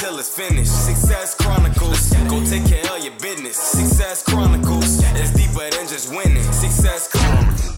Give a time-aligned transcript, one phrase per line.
[0.00, 0.70] Until it's finished.
[0.70, 2.12] Success Chronicles.
[2.30, 3.56] Go take care of your business.
[3.56, 5.02] Success Chronicles.
[5.16, 6.40] It's deeper than just winning.
[6.52, 7.76] Success Chronicles.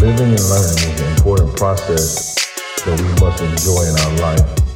[0.00, 2.36] Living and learning is an important process
[2.84, 4.69] that we must enjoy in our life.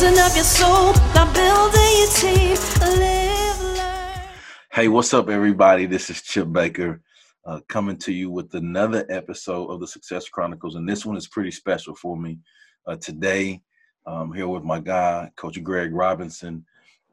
[0.00, 0.92] Your soul.
[1.34, 2.56] Building your team.
[2.80, 4.28] Live, learn.
[4.72, 5.86] Hey, what's up, everybody?
[5.86, 7.00] This is Chip Baker
[7.44, 11.26] uh, coming to you with another episode of the Success Chronicles, and this one is
[11.26, 12.38] pretty special for me.
[12.86, 13.60] Uh, today,
[14.06, 16.64] I'm here with my guy, Coach Greg Robinson.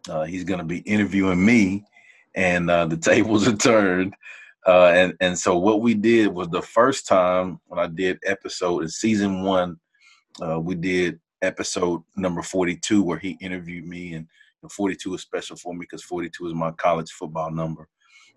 [0.08, 1.86] Uh, he's going to be interviewing me,
[2.36, 4.14] and uh, the tables are turned.
[4.68, 8.84] Uh, and and so what we did was the first time when I did episode
[8.84, 9.80] in season one,
[10.40, 14.28] uh, we did episode number 42 where he interviewed me and
[14.66, 17.88] and 42 is special for me because 42 is my college football number.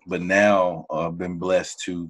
[0.05, 2.09] But now uh, I've been blessed to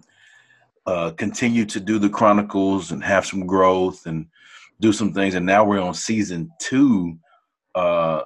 [0.86, 4.28] uh, continue to do the Chronicles and have some growth and
[4.82, 5.36] do some things.
[5.36, 7.18] And now we're on season two,
[7.76, 8.24] uh,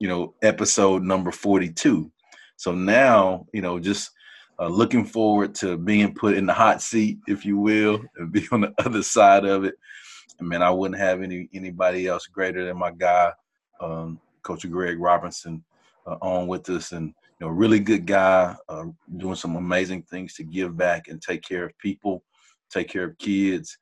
[0.00, 2.10] you know, episode number 42.
[2.56, 4.10] So now, you know, just
[4.58, 8.46] uh, looking forward to being put in the hot seat, if you will, and be
[8.50, 9.74] on the other side of it.
[10.40, 13.32] I mean, I wouldn't have any anybody else greater than my guy,
[13.80, 15.64] um, Coach Greg Robinson,
[16.06, 18.84] uh, on with us, and you know, really good guy, uh,
[19.16, 22.22] doing some amazing things to give back and take care of people,
[22.70, 23.78] take care of kids.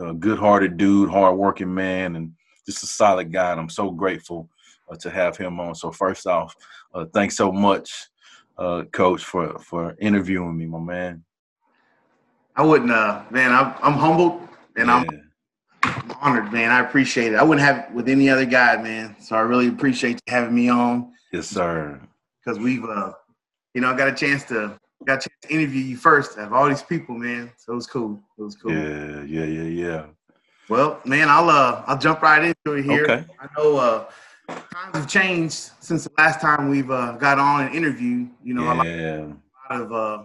[0.00, 2.32] A good-hearted dude, hard-working man, and
[2.66, 3.52] just a solid guy.
[3.52, 4.48] And I'm so grateful
[4.90, 5.76] uh, to have him on.
[5.76, 6.52] So first off,
[6.92, 8.08] uh, thanks so much,
[8.58, 11.24] uh, Coach, for for interviewing me, my man.
[12.56, 13.52] I wouldn't, uh, man.
[13.52, 15.23] I'm, I'm humbled and I'm Yeah.
[16.24, 16.70] Honored, man.
[16.70, 17.36] I appreciate it.
[17.36, 19.14] I wouldn't have it with any other guy, man.
[19.20, 22.00] So I really appreciate you having me on yes, sir.
[22.42, 23.12] because we've, uh,
[23.74, 26.46] you know, I got a chance to got a chance to interview you first out
[26.46, 27.52] of all these people, man.
[27.58, 28.18] So it was cool.
[28.38, 28.72] It was cool.
[28.72, 30.06] Yeah, yeah, yeah, yeah.
[30.70, 33.04] Well, man, I'll uh, I'll jump right into it here.
[33.04, 33.24] Okay.
[33.38, 34.04] I know uh,
[34.48, 38.26] times have changed since the last time we've uh, got on an interview.
[38.42, 38.72] You know, yeah.
[38.72, 39.32] a lot Yeah.
[39.70, 40.22] of uh,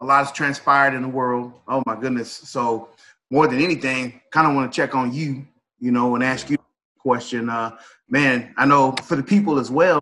[0.00, 1.54] a lot has transpired in the world.
[1.66, 2.30] Oh my goodness!
[2.30, 2.90] So
[3.30, 5.46] more than anything, kind of want to check on you,
[5.78, 7.48] you know, and ask you a question.
[7.48, 7.76] Uh,
[8.08, 10.00] man, I know for the people as well.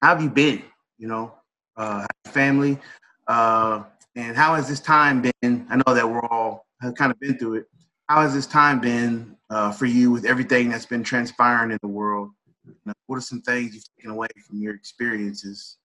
[0.00, 0.62] How have you been?
[0.98, 1.34] You know,
[1.76, 2.78] uh, family,
[3.26, 5.66] uh, and how has this time been?
[5.70, 7.66] I know that we're all have kind of been through it.
[8.08, 11.88] How has this time been uh, for you with everything that's been transpiring in the
[11.88, 12.30] world?
[12.64, 15.78] You know, what are some things you've taken away from your experiences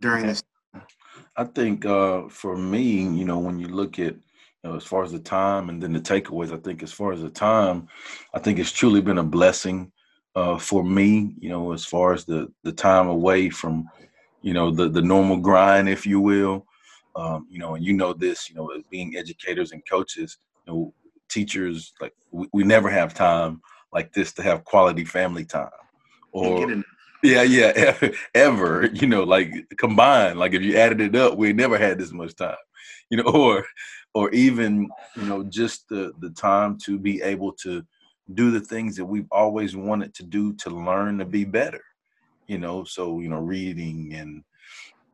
[0.00, 0.42] during this?
[1.36, 4.14] I think uh, for me, you know, when you look at,
[4.66, 7.22] know, as far as the time and then the takeaways, I think as far as
[7.22, 7.88] the time,
[8.34, 9.92] I think it's truly been a blessing
[10.34, 13.88] uh, for me, you know, as far as the the time away from,
[14.42, 16.66] you know, the the normal grind, if you will.
[17.14, 20.72] Um, you know, and you know this, you know, as being educators and coaches, you
[20.72, 20.94] know,
[21.30, 25.70] teachers, like we, we never have time like this to have quality family time.
[26.32, 26.84] Or
[27.22, 31.52] yeah, yeah, ever, ever, you know, like combined, like if you added it up, we
[31.52, 32.56] never had this much time,
[33.10, 33.64] you know, or,
[34.16, 37.72] or even, you know, just the the time to be able to
[38.40, 41.84] do the things that we've always wanted to do to learn to be better,
[42.46, 42.84] you know.
[42.84, 44.30] So you know, reading and,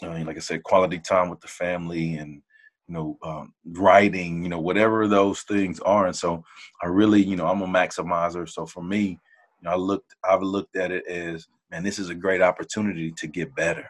[0.03, 2.43] uh, like I said, quality time with the family and
[2.89, 3.55] you know, um,
[3.87, 6.07] writing, you know, whatever those things are.
[6.07, 6.45] And so
[6.83, 8.49] I really, you know, I'm a maximizer.
[8.49, 12.11] So for me, you know, I looked, I've looked at it as, man, this is
[12.11, 13.89] a great opportunity to get better.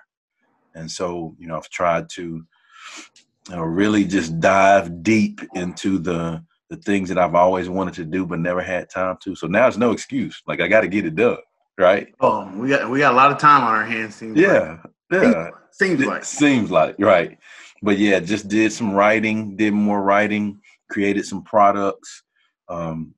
[0.74, 2.44] And so, you know, I've tried to
[3.50, 8.24] know, really just dive deep into the the things that I've always wanted to do
[8.24, 9.34] but never had time to.
[9.36, 10.41] So now it's no excuse.
[10.47, 11.36] Like I got to get it done,
[11.78, 12.09] right?
[12.21, 14.15] Oh, we got we got a lot of time on our hands.
[14.15, 14.78] Seems Yeah,
[15.10, 15.22] like.
[15.22, 15.50] yeah.
[15.71, 16.24] seems It like.
[16.24, 17.39] seems like right,
[17.83, 20.60] but yeah, just did some writing, did more writing,
[20.91, 22.22] created some products.
[22.68, 23.15] Um,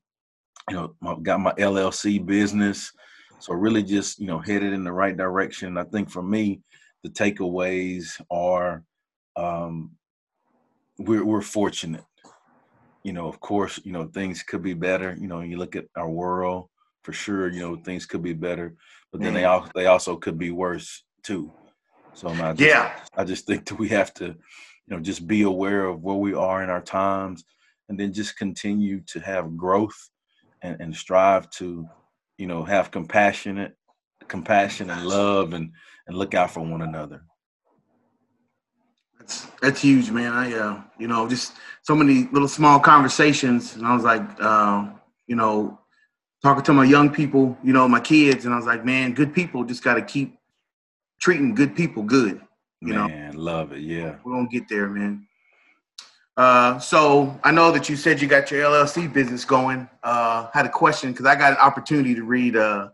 [0.69, 2.91] you know, my- got my LLC business,
[3.39, 5.77] so really just you know headed in the right direction.
[5.77, 6.59] I think for me,
[7.03, 8.83] the takeaways are
[9.37, 9.91] um,
[10.97, 12.03] we're we're fortunate.
[13.03, 15.15] You know, of course, you know things could be better.
[15.19, 16.69] You know, you look at our world
[17.03, 17.49] for sure.
[17.49, 18.75] You know, things could be better,
[19.11, 19.63] but then they mm-hmm.
[19.63, 21.51] all they also could be worse too.
[22.13, 22.95] So I just, Yeah.
[23.15, 24.35] I just think that we have to, you
[24.87, 27.43] know, just be aware of where we are in our times,
[27.89, 30.09] and then just continue to have growth
[30.61, 31.87] and, and strive to,
[32.37, 33.75] you know, have compassionate,
[34.27, 35.71] compassion and love, and
[36.07, 37.23] and look out for one another.
[39.25, 40.33] That's that's huge, man.
[40.33, 44.87] I uh, you know, just so many little small conversations, and I was like, uh,
[45.25, 45.79] you know,
[46.43, 49.33] talking to my young people, you know, my kids, and I was like, man, good
[49.33, 50.37] people just got to keep
[51.19, 52.39] treating good people good.
[52.81, 53.79] You know, Man, love it.
[53.79, 54.17] Yeah.
[54.23, 55.25] we're gonna get there, man.
[56.37, 59.89] Uh, so I know that you said you got your LLC business going.
[60.03, 62.89] Uh, had a question because I got an opportunity to read uh,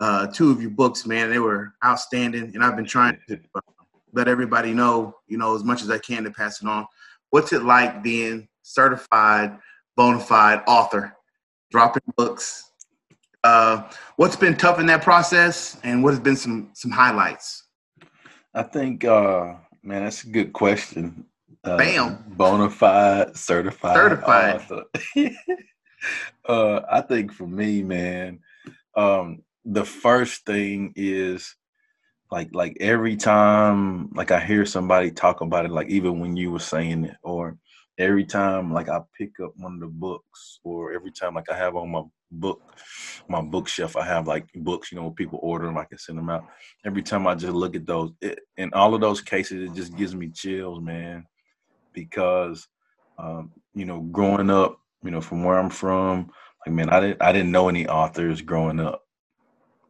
[0.00, 1.30] uh, two of your books, man.
[1.30, 3.38] They were outstanding, and I've been trying to
[4.12, 6.86] let everybody know, you know, as much as I can to pass it on.
[7.30, 9.58] What's it like being certified,
[9.96, 11.16] bona fide author,
[11.70, 12.70] dropping books?
[13.44, 17.64] Uh, what's been tough in that process, and what has been some some highlights?
[18.54, 21.24] I think, uh, man, that's a good question.
[21.64, 22.24] Uh, Bam.
[22.28, 23.96] Bona fide, certified.
[23.96, 24.54] Certified.
[24.56, 24.84] author.
[26.48, 28.40] uh, I think for me, man,
[28.94, 31.54] um, the first thing is
[32.32, 36.50] like like every time like I hear somebody talk about it, like even when you
[36.50, 37.58] were saying it, or
[37.98, 41.56] every time like I pick up one of the books, or every time like I
[41.58, 42.62] have on my book,
[43.28, 46.30] my bookshelf, I have like books, you know, people order them, I can send them
[46.30, 46.46] out.
[46.86, 49.94] Every time I just look at those, it, in all of those cases, it just
[49.94, 51.26] gives me chills, man,
[51.92, 52.66] because
[53.18, 56.30] um, you know, growing up, you know, from where I'm from,
[56.64, 59.02] like man, I didn't I didn't know any authors growing up.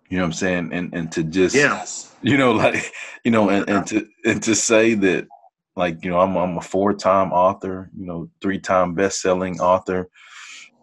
[0.08, 0.70] You know what I'm saying?
[0.72, 1.84] And and to just Yeah,
[2.22, 2.92] you know, like
[3.24, 5.26] you know, and, and to and to say that,
[5.76, 9.60] like you know, I'm I'm a four time author, you know, three time best selling
[9.60, 10.08] author.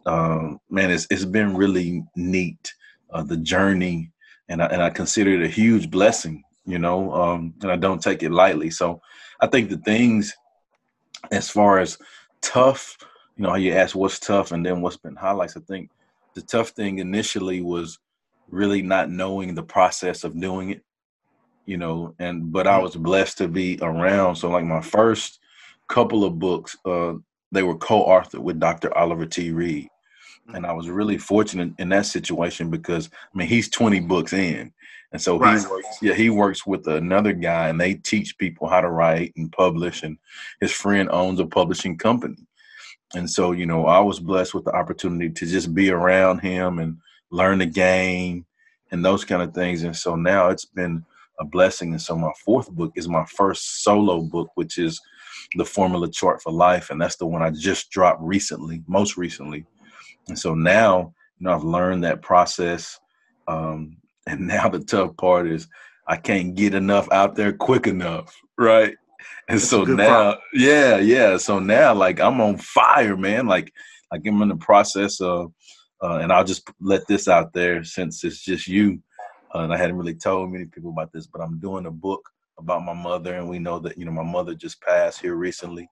[0.05, 2.73] Um, man, it's it's been really neat
[3.11, 4.11] uh, the journey,
[4.47, 8.01] and I and I consider it a huge blessing, you know, um, and I don't
[8.01, 8.71] take it lightly.
[8.71, 9.01] So
[9.39, 10.35] I think the things
[11.31, 11.97] as far as
[12.41, 12.97] tough,
[13.35, 15.57] you know, how you ask what's tough and then what's been highlights.
[15.57, 15.91] I think
[16.35, 17.99] the tough thing initially was
[18.51, 20.81] really not knowing the process of doing it
[21.65, 24.35] you know and but i was blessed to be around.
[24.35, 25.39] So like my first
[25.87, 27.13] couple of books uh
[27.51, 29.51] they were co-authored with dr oliver t.
[29.51, 29.87] Reed
[30.53, 34.71] and i was really fortunate in that situation because i mean he's 20 books in
[35.11, 35.59] and so Right.
[35.59, 39.33] he works yeah he works with another guy and they teach people how to write
[39.37, 40.17] and publish and
[40.61, 42.37] his friend owns a publishing company.
[43.15, 46.79] And so you know i was blessed with the opportunity to just be around him
[46.79, 46.97] and
[47.31, 48.45] learn the game
[48.91, 49.83] and those kind of things.
[49.83, 51.05] And so now it's been
[51.39, 51.91] a blessing.
[51.91, 54.99] And so my fourth book is my first solo book which is
[55.55, 56.89] the formula chart for life.
[56.89, 59.65] And that's the one i just dropped recently most recently.
[60.27, 62.99] And so now you know i've learned that process.
[63.47, 63.97] Um,
[64.27, 65.67] and now the tough part is
[66.07, 68.95] i can't get enough out there quick enough right?
[69.47, 71.37] And That's so now yeah yeah.
[71.37, 73.47] So now like i'm on fire man.
[73.47, 73.73] Like
[74.11, 75.51] like i'm in the process of
[76.03, 79.01] uh, and i'll just let this out there since it's just you
[79.55, 82.29] uh, and i hadn't really told many people about this but i'm doing a book
[82.59, 85.89] about my mother and we know that you know my mother just passed here recently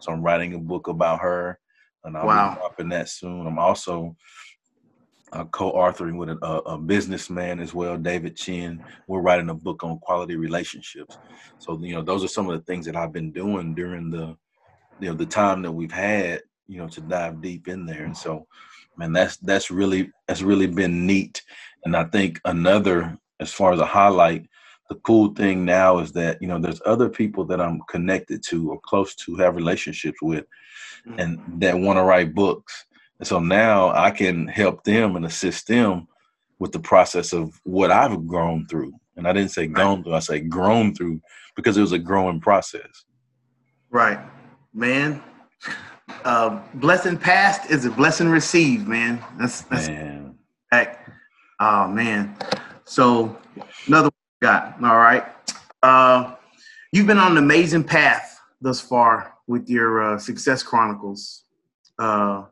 [0.00, 1.58] so i'm writing a book about her
[2.04, 2.50] and i'll Wow.
[2.50, 4.16] be dropping that soon i'm also
[5.32, 8.82] uh, co-authoring with a, a, a businessman as well, David Chin.
[9.08, 11.18] We're writing a book on quality relationships.
[11.58, 14.36] So you know, those are some of the things that I've been doing during the
[14.98, 18.04] you know the time that we've had, you know, to dive deep in there.
[18.04, 18.46] And so,
[18.98, 21.42] man, that's that's really that's really been neat.
[21.84, 24.46] And I think another, as far as a highlight,
[24.88, 28.70] the cool thing now is that you know there's other people that I'm connected to
[28.70, 30.44] or close to, have relationships with,
[31.06, 31.18] mm-hmm.
[31.18, 32.86] and that want to write books.
[33.18, 36.08] And so now I can help them and assist them
[36.58, 38.92] with the process of what I've grown through.
[39.16, 41.20] And I didn't say gone through, I say grown through
[41.56, 43.04] because it was a growing process.
[43.90, 44.20] Right,
[44.72, 45.22] man.
[46.24, 49.22] Uh, blessing past is a blessing received, man.
[49.38, 50.36] That's that's Man.
[51.60, 52.36] Oh man.
[52.84, 53.36] So
[53.86, 54.82] another one we got.
[54.82, 55.24] All right.
[55.82, 56.34] Uh,
[56.92, 61.44] you've been on an amazing path thus far with your uh, Success Chronicles.
[61.98, 62.44] Uh,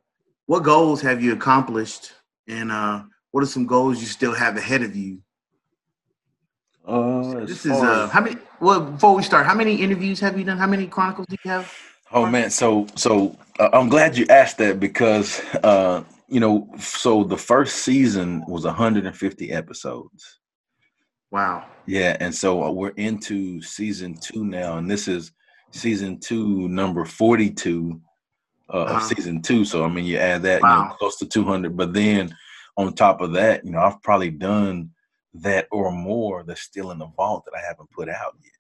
[0.46, 2.12] what goals have you accomplished,
[2.48, 5.18] and uh, what are some goals you still have ahead of you?
[6.86, 8.36] Uh, as This is uh, how many?
[8.60, 10.58] Well, before we start, how many interviews have you done?
[10.58, 11.72] How many chronicles do you have?
[12.12, 17.25] Oh man, so so uh, I'm glad you asked that because uh, you know, so
[17.25, 20.40] the first season was 150 episodes.
[21.30, 21.66] Wow.
[21.86, 25.32] Yeah, and so uh, we're into season two now, and this is
[25.72, 28.00] season two, number 42
[28.68, 29.00] uh, of Uh-huh.
[29.00, 29.64] season two.
[29.64, 31.76] So I mean, you add that, you know, close to 200.
[31.76, 32.34] But then
[32.76, 34.90] on top of that, you know, I've probably done
[35.34, 38.52] that or more that's still in the vault that I haven't put out yet.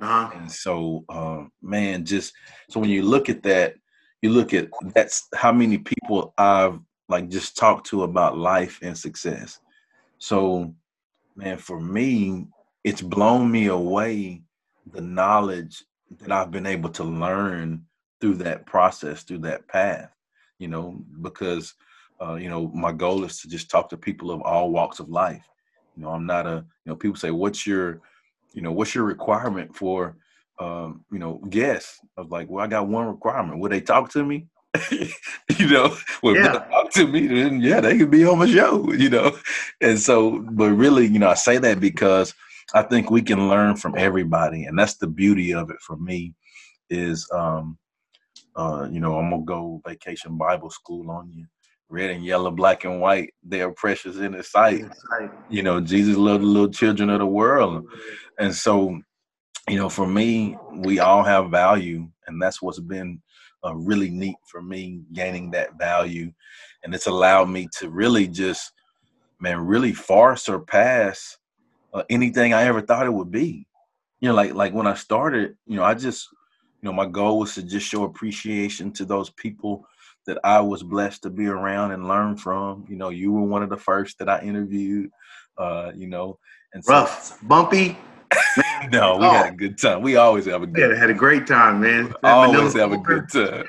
[0.00, 0.30] Uh-huh.
[0.34, 2.32] And so, uh, man, just
[2.68, 3.74] so when you look at that,
[4.22, 6.78] you look at that's how many people I've
[7.08, 9.60] like just talked to about life and success.
[10.18, 10.74] So,
[11.36, 12.46] man, for me,
[12.84, 14.42] it's blown me away
[14.92, 15.84] the knowledge
[16.18, 17.84] that I've been able to learn
[18.20, 20.10] through that process, through that path,
[20.58, 21.74] you know, because,
[22.20, 25.08] uh, you know, my goal is to just talk to people of all walks of
[25.08, 25.46] life.
[25.96, 28.00] You know, I'm not a, you know, people say, what's your,
[28.52, 30.16] you know, what's your requirement for,
[30.58, 32.00] um, you know, guests?
[32.16, 33.60] of like, well, I got one requirement.
[33.60, 34.46] Will they talk to me?
[34.90, 36.52] you know, when yeah.
[36.52, 39.36] talk to me, then yeah, they could be on my show, you know.
[39.80, 42.34] And so, but really, you know, I say that because
[42.72, 46.34] I think we can learn from everybody, and that's the beauty of it for me.
[46.88, 47.78] Is um,
[48.54, 51.46] uh, you know, I'm gonna go vacation Bible school on you.
[51.90, 54.84] Red and yellow, black and white, they are precious in His sight.
[55.48, 57.84] You know, Jesus loved the little children of the world,
[58.38, 59.00] and so,
[59.68, 63.20] you know, for me, we all have value, and that's what's been
[63.64, 66.32] uh, really neat for me gaining that value,
[66.84, 68.72] and it's allowed me to really just,
[69.40, 71.38] man, really far surpass
[71.92, 73.66] uh, anything I ever thought it would be.
[74.20, 76.28] You know, like like when I started, you know, I just,
[76.80, 79.84] you know, my goal was to just show appreciation to those people
[80.26, 82.84] that I was blessed to be around and learn from.
[82.88, 85.10] You know, you were one of the first that I interviewed.
[85.58, 86.38] Uh, you know,
[86.72, 87.98] and so, rough, bumpy.
[88.92, 89.30] no, we oh.
[89.30, 90.02] had a good time.
[90.02, 90.92] We always have a good.
[90.92, 92.14] Yeah, had a great time, man.
[92.22, 93.64] always have a good time.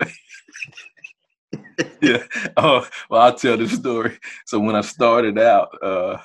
[2.01, 2.23] yeah.
[2.57, 4.19] Oh, well, I'll tell the story.
[4.45, 6.17] So when I started out, uh,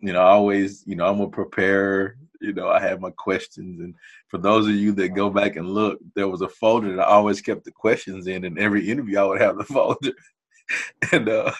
[0.00, 2.16] you know, I always, you know, I'm a preparer.
[2.40, 3.94] You know, I have my questions, and
[4.28, 7.10] for those of you that go back and look, there was a folder that I
[7.10, 8.44] always kept the questions in.
[8.44, 10.12] And every interview, I would have the folder.
[11.12, 11.52] and uh,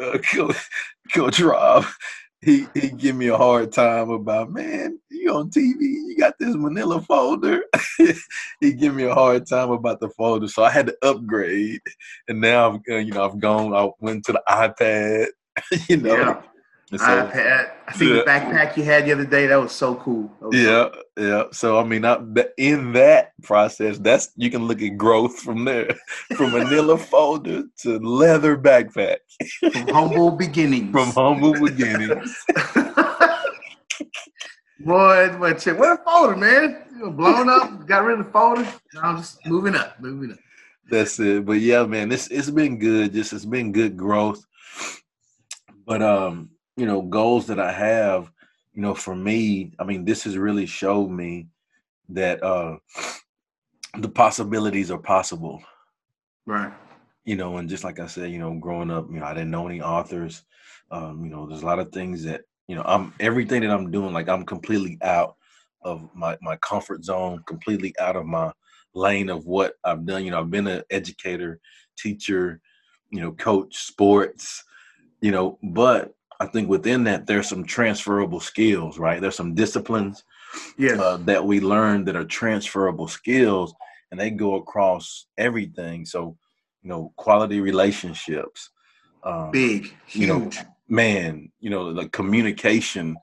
[0.00, 0.56] uh Coach,
[1.14, 1.86] Coach Rob,
[2.40, 6.54] he he give me a hard time about, man, you on TV, you got this
[6.54, 7.64] Manila folder.
[8.60, 11.80] he give me a hard time about the folder, so I had to upgrade.
[12.28, 13.74] And now, I've, uh, you know, I've gone.
[13.74, 15.28] I went to the iPad.
[15.88, 16.14] you know.
[16.14, 16.42] Yeah
[16.96, 17.70] so, iPad.
[17.86, 18.14] I see yeah.
[18.20, 19.46] the backpack you had the other day.
[19.46, 20.32] That was so cool.
[20.40, 21.02] Was yeah, cool.
[21.26, 21.42] yeah.
[21.52, 22.18] So I mean, I,
[22.56, 25.94] in that process, that's you can look at growth from there,
[26.36, 29.18] from Manila folder to leather backpack.
[29.58, 30.90] From humble beginnings.
[30.90, 32.44] from humble beginnings.
[34.80, 36.84] Boy, but check what a folder, man.
[36.96, 38.62] You blown up, got rid of the folder.
[38.94, 40.38] Now I'm just moving up, moving up.
[40.88, 41.44] That's it.
[41.44, 43.12] But yeah, man, this it's been good.
[43.12, 44.42] Just it's been good growth.
[45.84, 48.30] But um, you know, goals that I have,
[48.72, 51.48] you know, for me, I mean, this has really showed me
[52.10, 52.76] that uh
[53.98, 55.60] the possibilities are possible.
[56.46, 56.72] Right.
[57.24, 59.50] You know, and just like I said, you know, growing up, you know, I didn't
[59.50, 60.44] know any authors.
[60.92, 63.90] Um, you know, there's a lot of things that, you know, I'm everything that I'm
[63.90, 65.34] doing, like I'm completely out
[65.82, 68.52] of my my comfort zone, completely out of my
[68.94, 70.24] lane of what I've done.
[70.24, 71.58] You know, I've been an educator,
[71.98, 72.60] teacher,
[73.10, 74.62] you know, coach, sports,
[75.20, 79.20] you know, but I think within that there's some transferable skills, right?
[79.20, 80.24] There's some disciplines
[80.76, 80.98] yes.
[80.98, 83.74] uh, that we learn that are transferable skills,
[84.10, 86.06] and they go across everything.
[86.06, 86.36] So,
[86.82, 88.70] you know, quality relationships,
[89.24, 90.14] um, big, huge.
[90.14, 90.50] you know,
[90.88, 93.16] man, you know, the communication,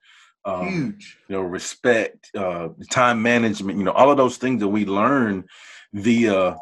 [0.44, 4.68] um, huge, you know, respect, uh, time management, you know, all of those things that
[4.68, 5.46] we learn
[5.94, 6.58] via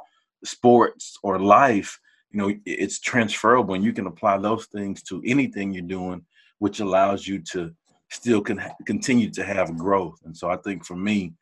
[0.45, 5.71] sports or life you know it's transferable and you can apply those things to anything
[5.71, 6.25] you're doing
[6.63, 7.69] which allows you to
[8.09, 10.17] still can continue to have growth.
[10.23, 11.33] And so I think for me,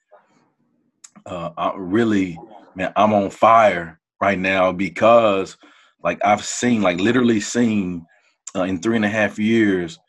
[1.27, 2.39] uh, I really,
[2.73, 5.57] man, I'm on fire right now because
[6.03, 8.03] like I've seen, like literally seen
[8.55, 9.99] uh, in three and a half years,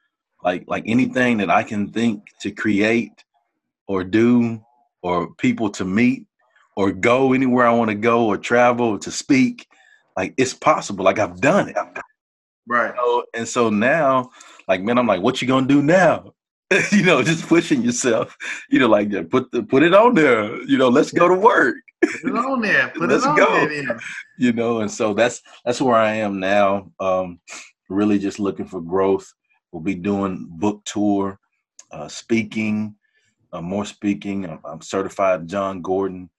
[0.43, 3.23] like like anything that I can think to create
[3.89, 4.65] or do
[5.03, 6.27] or people to meet
[6.75, 9.69] or go anywhere I want to go or travel to speak,
[10.17, 11.05] like it's possible.
[11.05, 11.77] Like I've done it.
[12.67, 12.95] Right.
[12.97, 14.31] So, and so now
[14.73, 16.33] like man i'm like what you gonna do now?
[16.91, 18.35] You know just pushing yourself
[18.71, 21.35] you know like yeah, put the put it on there you know let's go to
[21.35, 21.77] work.
[22.01, 23.69] Put it on there put let's it on go.
[23.69, 24.01] there,
[24.39, 27.41] you know and so that's that's where i am now um
[27.91, 29.27] really just looking for growth.
[29.71, 31.39] We'll be doing book tour
[31.91, 32.95] uh speaking
[33.53, 34.49] uh, more speaking.
[34.49, 36.31] I'm, I'm certified Jon Gordon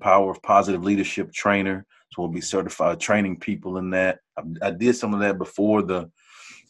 [0.00, 1.86] power of positive leadership trainer.
[2.12, 4.18] So we'll be certified training people in that.
[4.36, 6.10] I, I did some of that before the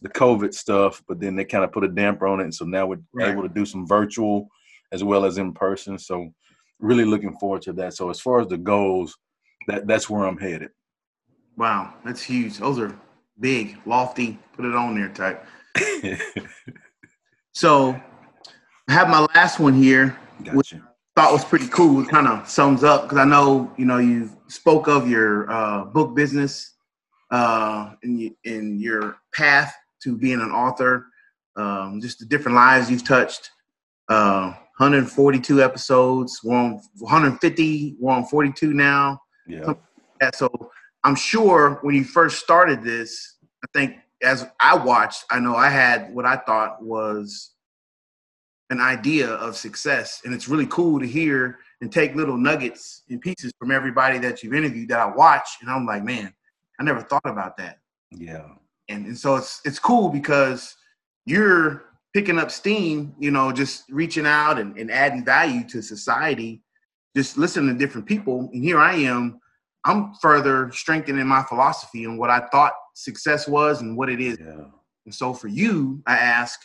[0.02, 2.44] the COVID stuff, but then they kind of put a damper on it.
[2.44, 3.30] And so now we're right.
[3.30, 4.48] able to do some virtual
[4.92, 5.98] as well as in person.
[5.98, 6.32] So
[6.78, 7.94] really looking forward to that.
[7.94, 9.16] So as far as the goals,
[9.66, 10.70] that that's where I'm headed.
[11.56, 12.58] Wow, that's huge.
[12.58, 12.96] Those are
[13.40, 15.44] big, lofty, put it on there type.
[17.52, 18.00] so
[18.88, 20.16] I have my last one here.
[20.44, 20.82] Gotcha.
[21.16, 22.02] thought was pretty cool.
[22.02, 25.84] It kind of sums up because I know you know you spoke of your uh,
[25.86, 26.74] book business
[27.30, 29.74] uh, and, in your path
[30.06, 31.06] to being an author,
[31.56, 33.50] um, just the different lives you've touched.
[34.08, 36.40] Uh, 142 episodes.
[36.44, 37.96] We're on 150.
[37.98, 39.20] We're on 42 now.
[39.48, 39.72] Yeah.
[40.34, 40.50] So
[41.02, 45.70] I'm sure when you first started this, I think as I watched, I know I
[45.70, 47.52] had what I thought was
[48.70, 50.20] an idea of success.
[50.24, 54.42] And it's really cool to hear and take little nuggets and pieces from everybody that
[54.42, 55.48] you've interviewed that I watch.
[55.62, 56.32] And I'm like, man,
[56.78, 57.78] I never thought about that.
[58.10, 58.46] Yeah.
[58.88, 60.76] And, and so it's it's cool because
[61.24, 66.62] you're picking up steam, you know, just reaching out and, and adding value to society,
[67.14, 68.48] just listening to different people.
[68.52, 69.38] And here I am,
[69.84, 74.38] I'm further strengthening my philosophy and what I thought success was and what it is.
[74.40, 74.64] Yeah.
[75.04, 76.58] And so for you, I ask,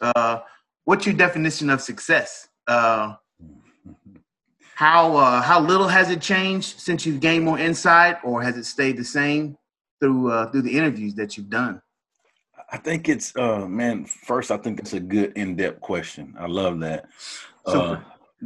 [0.00, 0.40] uh,
[0.84, 2.48] what's your definition of success?
[2.66, 3.14] Uh,
[4.74, 8.64] how uh, how little has it changed since you've gained more insight, or has it
[8.64, 9.56] stayed the same
[10.00, 11.80] through uh, through the interviews that you've done?
[12.70, 14.04] I think it's uh man.
[14.04, 16.34] First, I think it's a good in depth question.
[16.38, 17.06] I love that.
[17.66, 17.78] Super.
[17.78, 18.00] Uh,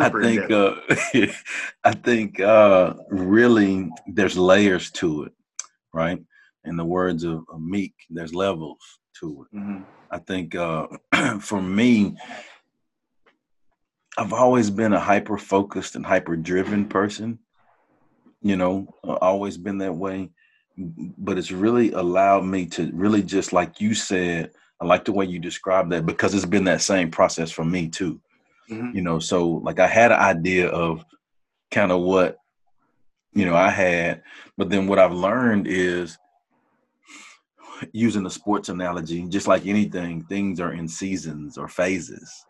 [0.00, 0.74] I think uh,
[1.84, 5.32] I think uh, really there's layers to it,
[5.92, 6.20] right?
[6.64, 8.80] In the words of, of Meek, there's levels
[9.20, 9.56] to it.
[9.56, 9.82] Mm-hmm.
[10.10, 10.88] I think uh,
[11.40, 12.16] for me,
[14.18, 17.38] I've always been a hyper focused and hyper driven person.
[18.44, 20.30] You know, always been that way.
[20.76, 25.24] But it's really allowed me to really just like you said, I like the way
[25.24, 28.20] you describe that because it's been that same process for me too.
[28.70, 28.96] Mm-hmm.
[28.96, 31.04] You know, so like I had an idea of
[31.70, 32.38] kind of what,
[33.32, 34.22] you know, I had,
[34.56, 36.18] but then what I've learned is
[37.92, 42.46] using the sports analogy, just like anything, things are in seasons or phases,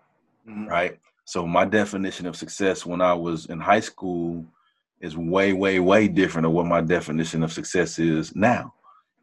[0.49, 0.67] Mm-hmm.
[0.67, 0.99] right?
[1.25, 4.45] So my definition of success when I was in high school
[5.05, 8.73] is way, way, way different of what my definition of success is now.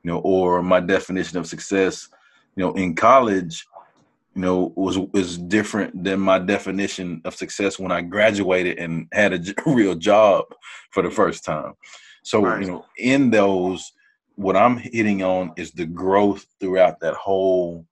[0.03, 2.07] You know, or my definition of success,
[2.55, 3.65] you know, in college,
[4.35, 9.33] you know, was was different than my definition of success when I graduated and had
[9.33, 10.45] a real job
[10.91, 11.73] for the first time.
[12.23, 12.61] So, Right.
[12.61, 13.91] you know, in those,
[14.35, 17.85] what I'm hitting on is the growth throughout that whole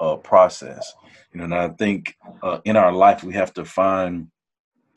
[0.00, 0.92] uh, process.
[1.32, 4.28] You know, and I think uh, in our life we have to find.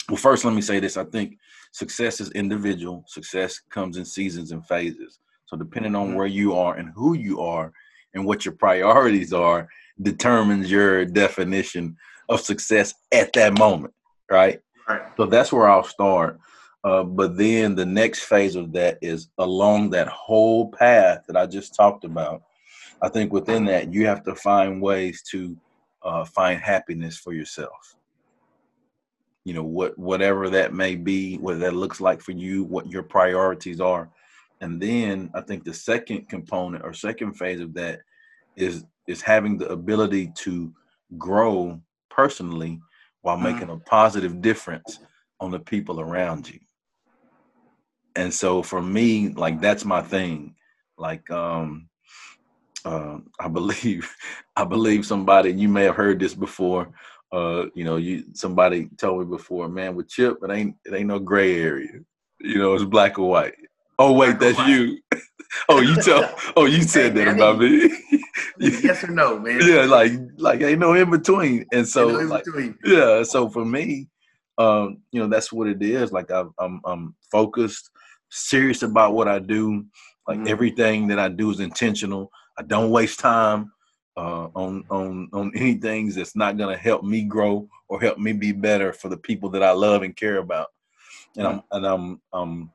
[0.09, 1.37] Well, first, let me say this: I think
[1.71, 3.03] success is individual.
[3.07, 5.19] Success comes in seasons and phases.
[5.45, 6.15] So, depending on Mhm.
[6.15, 7.71] where you are and who you are
[8.13, 9.67] and what your priorities are,
[10.01, 11.97] determines your definition
[12.29, 13.93] of success at that moment,
[14.29, 14.61] right?
[14.87, 15.01] Right.
[15.17, 16.39] So that's where I'll start.
[16.83, 21.45] Uh, but then the next phase of that is along that whole path that I
[21.45, 22.43] just talked about.
[23.01, 25.57] I think within that, you have to find ways to
[26.03, 27.96] uh, find happiness for yourself.
[29.47, 33.03] You know, what whatever that may be, what that looks like for you, what your
[33.03, 34.09] priorities are.
[34.61, 38.01] And then I think the second component or second phase of that
[38.57, 40.73] is is having the ability to
[41.17, 41.79] grow
[42.09, 42.81] personally
[43.21, 43.43] while Mhm.
[43.43, 44.99] making a positive difference
[45.39, 46.59] on the people around you.
[48.15, 50.55] And so for me, like that's my thing.
[50.97, 51.89] Like um
[52.85, 54.15] uh, I believe
[54.57, 56.91] I believe somebody you may have heard this before.
[57.31, 61.07] Uh, you know, you somebody told me before, man, with Chip, it ain't it ain't
[61.07, 61.99] no gray area.
[62.39, 63.55] You know, it's black or white.
[63.99, 64.99] Oh wait, Black that's you.
[65.69, 67.89] oh, you tell oh you said Hey, that man, about me.
[68.59, 69.59] yes or no, man?
[69.67, 71.65] yeah, like like ain't no in between.
[71.73, 72.77] And so in like between.
[72.85, 74.07] yeah so for me
[74.57, 77.89] um you know that's what it is like I've, i'm i'm focused
[78.29, 79.85] serious about what i do
[80.27, 80.47] like Mhm.
[80.47, 83.71] everything that i do is intentional i don't waste time
[84.17, 88.17] uh on on on any things that's not going to help me grow or help
[88.17, 90.67] me be better for the people that i love and care about
[91.37, 92.71] and i'm and i'm um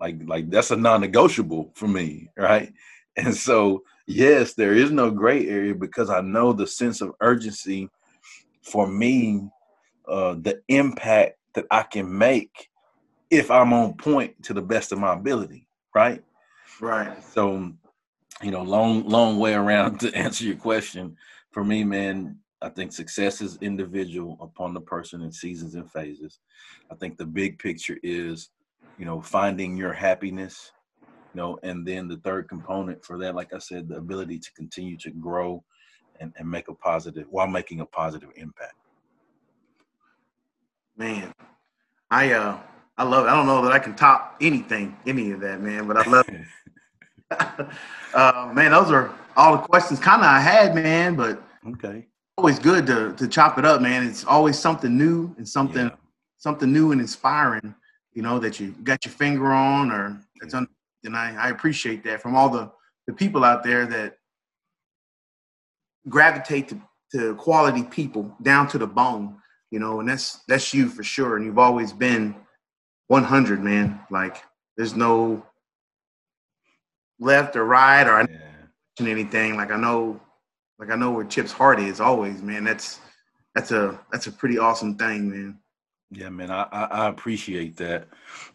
[0.00, 2.72] like like that's a non-negotiable for me right
[3.16, 7.88] and so yes there is no gray area because i know the sense of urgency
[8.62, 9.42] for me
[10.08, 12.68] uh, the impact that I can make
[13.30, 16.22] if I'm on point to the best of my ability, right?
[16.80, 17.22] Right.
[17.22, 17.72] So,
[18.42, 21.16] you know, long, long way around to answer your question.
[21.52, 26.40] For me, man, I think success is individual upon the person in seasons and phases.
[26.90, 28.50] I think the big picture is,
[28.96, 30.72] you know, finding your happiness,
[31.32, 34.52] you know, and then the third component for that, like I said, the ability to
[34.54, 35.62] continue to grow
[36.20, 38.74] and, and make a positive while making a positive impact.
[40.96, 41.32] Man,
[42.10, 42.58] I uh
[42.96, 43.28] I love it.
[43.28, 46.28] I don't know that I can top anything, any of that, man, but I love
[48.14, 52.06] uh man, those are all the questions kinda I had, man, but Okay.
[52.36, 54.06] always good to to chop it up, man.
[54.06, 55.96] It's always something new and something yeah.
[56.38, 57.74] something new and inspiring.
[58.12, 60.68] You know that you got your finger on, or it's un-
[61.04, 62.70] and I, I appreciate that from all the
[63.06, 64.16] the people out there that
[66.08, 66.80] gravitate to,
[67.12, 69.36] to quality people down to the bone.
[69.70, 71.36] You know, and that's that's you for sure.
[71.36, 72.36] And you've always been
[73.08, 74.00] 100, man.
[74.10, 74.36] Like
[74.76, 75.44] there's no
[77.24, 79.06] left or right or yeah.
[79.08, 79.56] anything.
[79.56, 80.20] Like I know
[80.78, 82.64] like I know where Chip's heart is always, man.
[82.64, 83.00] That's
[83.54, 85.58] that's a that's a pretty awesome thing, man.
[86.10, 88.08] Yeah, man, I I, I appreciate that.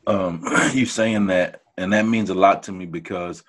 [0.07, 3.43] Um, you saying that, and that means a lot to me because,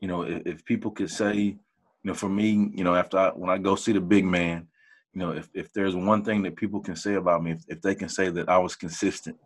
[0.00, 1.58] you know, if, if people could say, you
[2.04, 4.68] know, for me, you know, after I, when I go see the big man,
[5.12, 7.82] you know, if if there's one thing that people can say about me, if, if
[7.82, 9.36] they can say that I was consistent,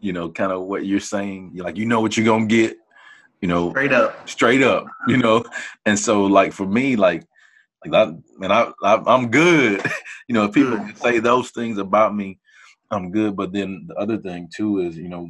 [0.00, 2.76] you know, kind of what you're saying, you're like you know what you're gonna get,
[3.40, 5.44] you know, straight up, straight up, you know,
[5.84, 7.24] and so like for me, like
[7.84, 9.82] like that, man, I, I am good.
[10.28, 12.38] you know, if people say those things about me,
[12.90, 13.36] I'm good.
[13.36, 15.28] But then the other thing too is, you know,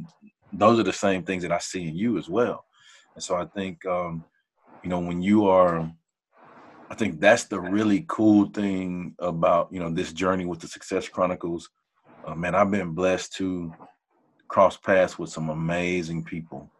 [0.53, 2.65] those are the same things that I see in you as well.
[3.15, 4.23] And so I think, um,
[4.83, 5.91] you know, when you are,
[6.89, 11.09] I think that's the really cool thing about you know this journey with the Success
[11.09, 11.69] Chronicles.
[12.25, 13.73] Uh, man, I've been blessed to
[14.47, 16.71] cross paths with some amazing people.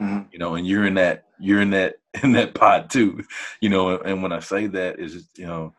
[0.00, 0.28] Mm-hmm.
[0.32, 3.24] You know, and you're in that you're in that in that pot too.
[3.60, 5.74] You know, and when I say that is you know,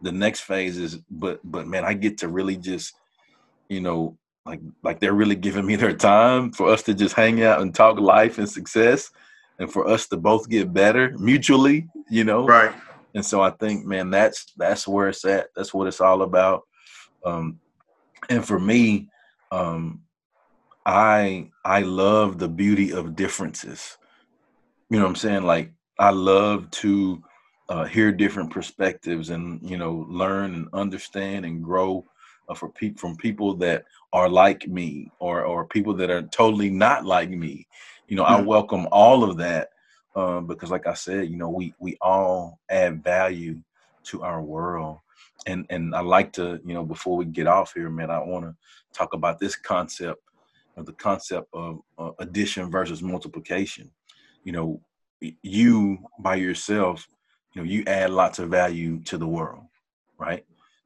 [0.00, 2.94] the next phase is but but man, I get to really just,
[3.68, 7.42] you know, like like they're really giving me their time for us to just hang
[7.42, 9.10] out and talk life and success
[9.58, 12.46] and for us to both get better mutually, you know.
[12.46, 12.74] Right.
[13.14, 15.48] And so I think, man, that's that's where it's at.
[15.54, 16.62] That's what it's all about.
[17.24, 17.60] Um,
[18.28, 19.08] and for me,
[19.50, 20.02] um,
[20.86, 23.98] I I love the beauty of differences.
[24.90, 25.44] You know what I'm saying?
[25.44, 27.22] Like I love to
[27.68, 32.04] uh, hear different perspectives and you know learn and understand and grow
[32.48, 36.70] uh, for pe- from people that are like me or or people that are totally
[36.70, 37.66] not like me.
[38.08, 38.34] You know, mm-hmm.
[38.34, 38.46] I hmm.
[38.46, 39.70] welcome all of that
[40.14, 43.60] uh, because, like I said, you know, we we all add value
[44.04, 44.98] to our world.
[45.46, 48.44] And and I like to, you know, before we get off here, man, I want
[48.44, 48.54] to
[48.92, 50.20] talk about this concept
[50.76, 53.90] of the concept of uh, addition versus multiplication.
[54.44, 54.80] You know,
[55.42, 57.06] you by yourself,
[57.52, 59.64] you know, you add lots of value to the world,
[60.18, 60.44] right?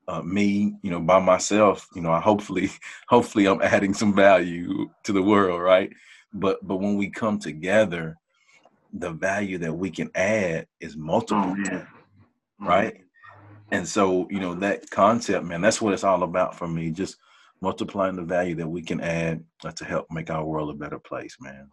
[0.08, 2.70] Uh, me, you know, by myself, you know, I hopefully,
[3.08, 5.90] hopefully, I'm adding some value to the world, right?
[6.32, 8.16] But but when we come together,
[8.92, 11.86] the value that we can add is multiple, oh, yeah.
[12.60, 13.02] right?
[13.72, 16.90] And so, you know, that concept, man, that's what it's all about for me.
[16.90, 17.16] Just
[17.60, 20.98] multiplying the value that we can add uh, to help make our world a better
[20.98, 21.70] place, man.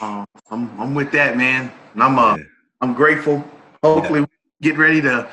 [0.00, 1.72] Uh, I'm I'm with that, man.
[1.94, 2.44] And I'm uh yeah.
[2.80, 3.44] I'm grateful.
[3.82, 4.26] Hopefully, yeah.
[4.60, 5.28] get ready to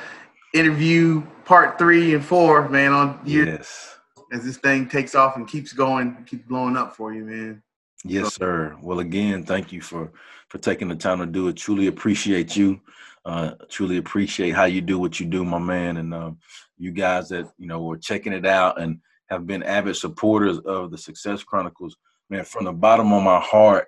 [0.54, 2.92] interview part three and four, man.
[2.92, 3.96] On yes,
[4.32, 7.62] as this thing takes off and keeps going, keeps blowing up for you, man.
[8.04, 8.38] Yes, so.
[8.38, 8.76] sir.
[8.80, 10.12] Well, again, thank you for
[10.48, 11.56] for taking the time to do it.
[11.56, 12.80] Truly appreciate you.
[13.24, 15.96] Uh, truly appreciate how you do what you do, my man.
[15.96, 16.38] And um,
[16.76, 20.90] you guys that you know were checking it out and have been avid supporters of
[20.90, 21.96] the Success Chronicles.
[22.28, 23.86] Man, from the bottom of my heart,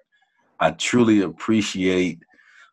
[0.58, 2.20] I truly appreciate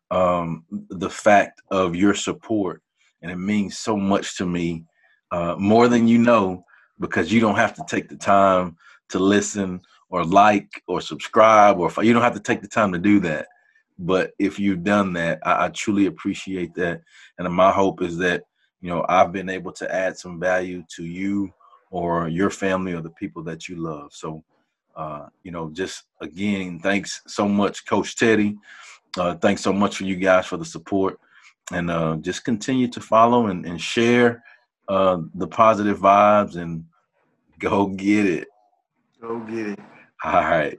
[0.10, 2.82] um, the fact of your support,
[3.22, 4.86] and it means so much to me,
[5.32, 6.64] uh, more than you know,
[7.00, 8.78] because you don't have to take the time
[9.10, 13.00] to listen or like or subscribe, or you don't have to take the time to
[13.00, 13.48] do that.
[14.00, 17.02] But if you've done that, I, I truly appreciate that,
[17.38, 18.44] and my hope is that
[18.82, 21.54] you know I've been able to add some value to you
[21.92, 24.12] or your family or the people that you love.
[24.14, 24.44] So
[24.96, 28.58] uh, you know, just again, thanks so much, Coach Teddy.
[29.18, 31.20] Uh, thanks so much for you guys for the support,
[31.72, 34.44] and uh, just continue to follow and, and share
[34.88, 36.84] uh, the positive vibes and
[37.60, 38.48] go get it.
[39.22, 39.80] Go get it.
[40.24, 40.78] All right.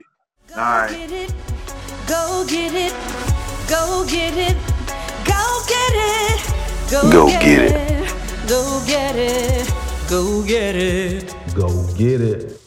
[0.55, 1.54] All right.
[2.07, 2.13] Get it.
[2.17, 2.93] Go get it.
[3.67, 4.57] Go get it.
[5.25, 6.91] Go get it.
[6.91, 7.71] Go, go get, get it.
[7.71, 8.47] it.
[8.47, 9.73] Go get it.
[10.07, 11.35] Go get it.
[11.55, 12.64] Go get it.